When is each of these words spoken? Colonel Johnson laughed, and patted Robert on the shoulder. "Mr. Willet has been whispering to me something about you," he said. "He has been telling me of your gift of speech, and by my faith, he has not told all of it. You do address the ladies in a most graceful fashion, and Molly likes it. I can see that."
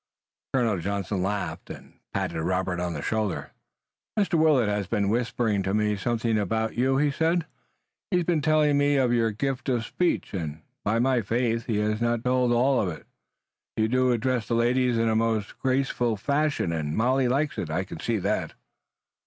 Colonel 0.55 0.79
Johnson 0.79 1.21
laughed, 1.21 1.69
and 1.69 1.99
patted 2.11 2.41
Robert 2.41 2.79
on 2.79 2.93
the 2.93 3.03
shoulder. 3.03 3.51
"Mr. 4.17 4.33
Willet 4.33 4.67
has 4.67 4.87
been 4.87 5.09
whispering 5.09 5.61
to 5.61 5.75
me 5.75 5.95
something 5.95 6.39
about 6.39 6.75
you," 6.75 6.97
he 6.97 7.11
said. 7.11 7.45
"He 8.09 8.17
has 8.17 8.25
been 8.25 8.41
telling 8.41 8.79
me 8.79 8.95
of 8.97 9.13
your 9.13 9.29
gift 9.29 9.69
of 9.69 9.85
speech, 9.85 10.33
and 10.33 10.63
by 10.83 10.97
my 10.97 11.21
faith, 11.21 11.67
he 11.67 11.77
has 11.77 12.01
not 12.01 12.23
told 12.23 12.51
all 12.51 12.81
of 12.81 12.89
it. 12.89 13.05
You 13.77 13.87
do 13.87 14.11
address 14.11 14.47
the 14.47 14.55
ladies 14.55 14.97
in 14.97 15.07
a 15.07 15.15
most 15.15 15.55
graceful 15.59 16.17
fashion, 16.17 16.71
and 16.71 16.97
Molly 16.97 17.27
likes 17.27 17.59
it. 17.59 17.69
I 17.69 17.83
can 17.83 17.99
see 17.99 18.17
that." 18.17 18.55